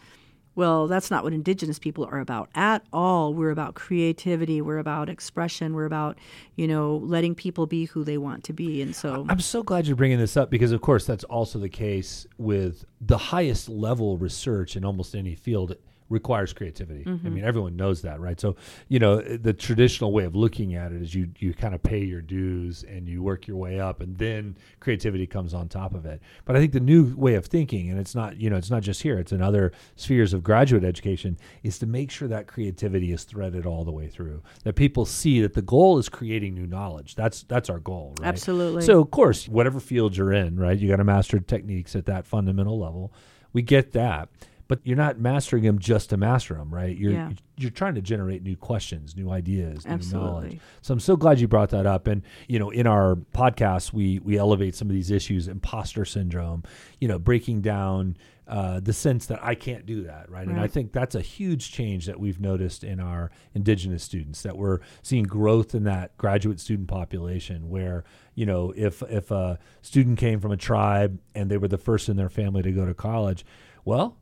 [0.57, 3.35] Well, that's not what Indigenous people are about at all.
[3.35, 4.63] We're about creativity.
[4.63, 5.75] We're about expression.
[5.75, 6.19] We're about,
[6.57, 8.81] you know, letting people be who they want to be.
[8.81, 11.69] And so, I'm so glad you're bringing this up because, of course, that's also the
[11.69, 15.77] case with the highest level research in almost any field
[16.09, 17.03] requires creativity.
[17.07, 17.35] I mm-hmm.
[17.35, 18.39] mean, everyone knows that, right?
[18.41, 18.57] So,
[18.89, 22.05] you know, the traditional way of looking at it is you you kind of pay
[22.05, 26.07] your dues and you work your way up, and then creativity comes on top of
[26.07, 26.21] it.
[26.45, 28.83] But I think the new way of thinking, and it's not you know, it's not
[28.83, 33.13] just here; it's in other spheres of graduate education, is to make sure that creativity
[33.13, 34.43] is threaded all the way through.
[34.65, 37.15] That people see that the goal is creating new knowledge.
[37.15, 38.29] That's that's our goal, right?
[38.29, 38.83] Absolutely.
[38.83, 42.27] So, of course, whatever field you're in, right, you got to master techniques at that
[42.27, 43.13] fundamental level.
[43.53, 44.29] We get that,
[44.69, 46.97] but you're not mastering them just to master them, right?
[46.97, 47.31] You're Yeah.
[47.59, 50.61] you're trying to generate new questions, new ideas, new knowledge.
[50.83, 52.07] So I'm so glad you brought that up.
[52.07, 56.65] And you know, in our podcast, we we elevate some of these issues: imposter syndrome,
[57.01, 58.17] you know, breaking down.
[58.49, 60.47] Uh, the sense that I can't do that, right?
[60.47, 64.43] And I think that's a huge change that we've noticed in our Indigenous students.
[64.43, 68.05] That we're seeing growth in that graduate student population, where
[68.37, 72.09] you know, if if a student came from a tribe and they were the first
[72.09, 73.45] in their family to go to college,
[73.85, 74.17] well,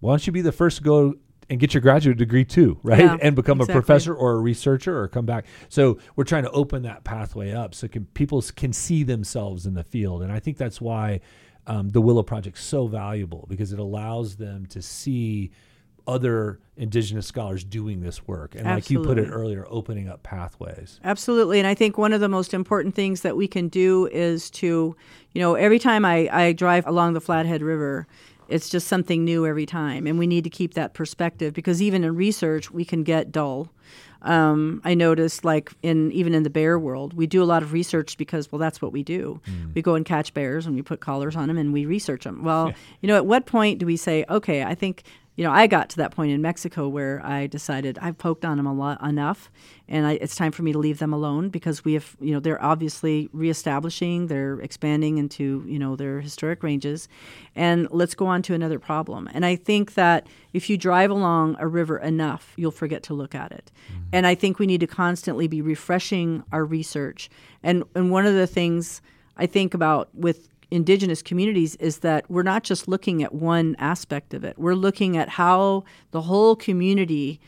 [0.00, 1.14] why don't you be the first to go
[1.50, 3.00] and get your graduate degree too, right?
[3.00, 3.78] Yeah, and become exactly.
[3.78, 5.46] a professor or a researcher or come back.
[5.68, 9.74] So we're trying to open that pathway up so can people can see themselves in
[9.74, 11.20] the field, and I think that's why
[11.66, 15.50] um, the Willow Project's so valuable because it allows them to see
[16.06, 20.98] other indigenous scholars doing this work, and like you put it earlier, opening up pathways.
[21.04, 21.58] Absolutely.
[21.58, 24.96] And I think one of the most important things that we can do is to,
[25.32, 28.06] you know, every time I, I drive along the Flathead River,
[28.48, 30.06] it's just something new every time.
[30.06, 33.68] And we need to keep that perspective because even in research, we can get dull.
[34.22, 37.72] Um, I noticed, like in even in the bear world, we do a lot of
[37.72, 39.40] research because, well, that's what we do.
[39.74, 42.42] We go and catch bears and we put collars on them and we research them.
[42.42, 45.04] Well, you know, at what point do we say, okay, I think
[45.38, 48.56] you know, I got to that point in Mexico where I decided I've poked on
[48.56, 49.52] them a lot enough,
[49.86, 52.40] and I, it's time for me to leave them alone because we have, you know,
[52.40, 57.08] they're obviously reestablishing, they're expanding into, you know, their historic ranges,
[57.54, 59.30] and let's go on to another problem.
[59.32, 63.36] And I think that if you drive along a river enough, you'll forget to look
[63.36, 63.70] at it.
[63.92, 64.02] Mm-hmm.
[64.14, 67.30] And I think we need to constantly be refreshing our research.
[67.62, 69.00] And and one of the things
[69.36, 74.34] I think about with indigenous communities is that we're not just looking at one aspect
[74.34, 74.58] of it.
[74.58, 77.40] We're looking at how the whole community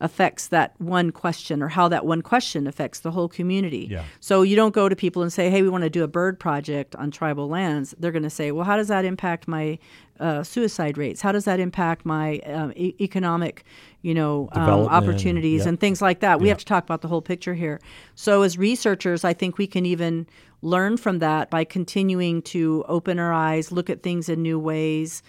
[0.00, 3.88] affects that one question or how that one question affects the whole community.
[3.90, 4.04] Yeah.
[4.20, 6.38] So you don't go to people and say, "Hey, we want to do a bird
[6.38, 9.78] project on tribal lands." They're going to say, "Well, how does that impact my
[10.20, 11.22] uh, suicide rates?
[11.22, 13.64] How does that impact my um, e- economic,
[14.02, 15.68] you know, um, opportunities yep.
[15.68, 17.80] and things like that?" We have to talk about the whole picture here.
[18.14, 20.26] So as researchers, I think we can even
[20.64, 25.22] learn from that by continuing to open our eyes, look at things in new ways,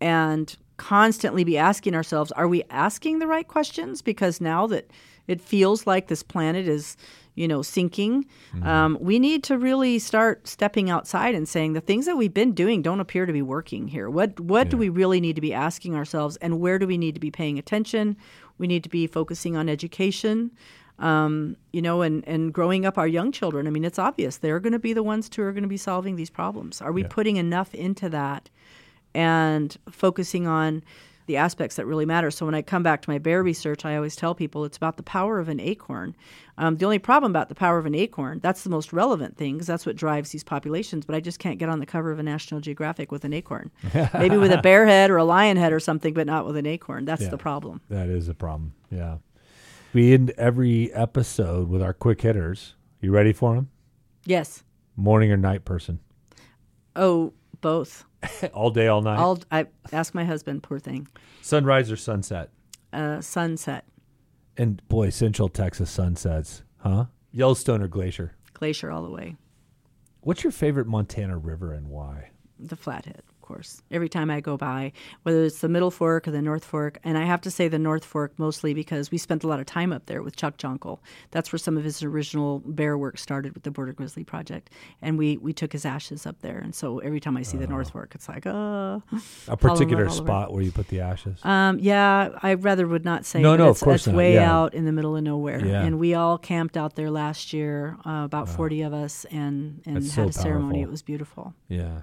[0.00, 4.00] and constantly be asking ourselves are we asking the right questions?
[4.00, 4.90] Because now that
[5.26, 6.96] it feels like this planet is
[7.34, 8.24] you know sinking
[8.62, 12.52] um, we need to really start stepping outside and saying the things that we've been
[12.52, 14.08] doing don't appear to be working here.
[14.08, 17.14] What what do we really need to be asking ourselves and where do we need
[17.14, 18.16] to be paying attention?
[18.56, 20.50] We need to be focusing on education
[20.98, 23.66] um, you know, and, and growing up our young children.
[23.66, 25.76] I mean, it's obvious they're going to be the ones who are going to be
[25.76, 26.80] solving these problems.
[26.82, 28.50] Are we putting enough into that
[29.14, 30.82] and focusing on
[31.26, 32.30] the aspects that really matter?
[32.30, 34.96] So when I come back to my bear research, I always tell people it's about
[34.96, 36.16] the power of an acorn.
[36.56, 39.54] Um, the only problem about the power of an acorn, that's the most relevant thing
[39.54, 41.04] because that's what drives these populations.
[41.06, 43.70] But I just can't get on the cover of a National Geographic with an acorn.
[44.14, 46.66] Maybe with a bear head or a lion head or something, but not with an
[46.66, 47.04] acorn.
[47.04, 47.28] That's Yeah.
[47.28, 47.82] the problem.
[47.88, 48.72] That is a problem.
[48.90, 49.18] Yeah.
[49.92, 52.74] We end every episode with our quick hitters.
[53.00, 53.70] You ready for them?
[54.24, 54.62] Yes.
[54.96, 56.00] Morning or night person?
[56.94, 58.04] Oh, both.
[58.52, 59.18] all day, all night.
[59.18, 60.62] I'll I ask my husband.
[60.62, 61.08] Poor thing.
[61.40, 62.50] Sunrise or sunset?
[62.92, 63.84] Uh, sunset,
[64.56, 67.04] And boy, Central Texas sunsets, huh?
[67.32, 68.32] Yellowstone or Glacier?
[68.54, 69.36] glacier all the way.
[70.22, 72.30] What's your favorite Montana river and why?
[72.58, 73.82] The Flathead, course.
[73.90, 74.92] Every time I go by,
[75.22, 77.78] whether it's the Middle Fork or the North Fork, and I have to say the
[77.78, 80.98] North Fork mostly because we spent a lot of time up there with Chuck Jonkel.
[81.30, 84.70] That's where some of his original bear work started with the Border Grizzly Project,
[85.00, 86.58] and we we took his ashes up there.
[86.58, 89.02] And so every time I see the North Fork, it's like, oh,
[89.48, 91.38] A particular spot where you put the ashes?
[91.44, 93.40] Um, yeah, I rather would not say.
[93.40, 94.52] No, no, of it's, course not, way yeah.
[94.54, 95.82] out in the middle of nowhere, Yeah.
[95.84, 99.96] and we all camped out there last year, uh, about forty of us, and and
[99.96, 100.78] That's had so a ceremony.
[100.80, 100.88] powerful.
[100.88, 101.54] It was beautiful.
[101.68, 102.00] yeah.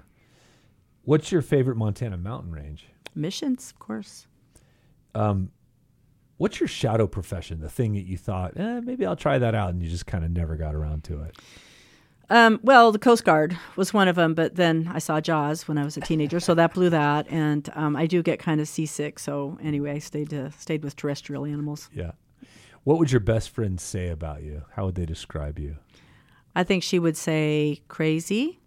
[1.06, 2.88] What's your favorite Montana mountain range?
[3.14, 4.26] Missions, of course.
[5.14, 5.52] Um,
[6.36, 7.60] what's your shadow profession?
[7.60, 10.24] The thing that you thought, eh, maybe I'll try that out, and you just kind
[10.24, 11.36] of never got around to it.
[12.28, 15.78] Um, well, the Coast Guard was one of them, but then I saw Jaws when
[15.78, 18.66] I was a teenager, so that blew that, and um, I do get kind of
[18.66, 19.20] seasick.
[19.20, 21.88] So anyway, I stayed to, stayed with terrestrial animals.
[21.94, 22.12] Yeah.
[22.82, 24.62] What would your best friend say about you?
[24.72, 25.76] How would they describe you?
[26.56, 28.58] I think she would say crazy,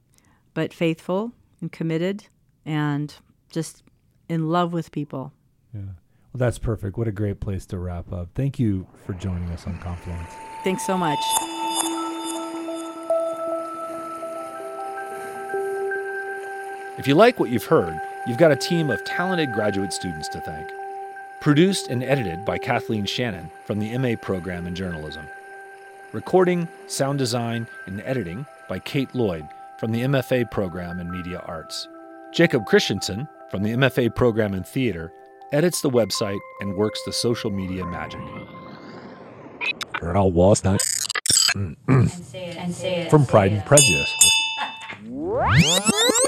[0.54, 2.26] but faithful and committed,
[2.66, 3.16] and
[3.50, 3.84] just
[4.28, 5.34] in love with people.
[5.74, 5.82] Yeah.
[5.82, 6.98] Well, that's perfect.
[6.98, 8.30] What a great place to wrap up.
[8.36, 10.32] Thank you for joining us on Confluence.
[10.64, 11.20] Thanks so much.
[17.00, 20.42] If you like what you've heard, you've got a team of talented graduate students to
[20.42, 20.70] thank.
[21.42, 25.26] Produced and edited by Kathleen Shannon from the MA program in journalism.
[26.12, 29.48] Recording, sound design, and editing by Kate Lloyd
[29.80, 31.88] from the MFA program in media arts.
[32.34, 35.14] Jacob Christensen from the MFA program in theater
[35.54, 38.20] edits the website and works the social media magic.
[40.02, 40.82] Earl was not
[41.56, 41.78] and
[42.12, 42.58] say it.
[42.58, 43.10] And say it.
[43.10, 44.14] from Pride and Prejudice.
[45.08, 46.12] Prejudice.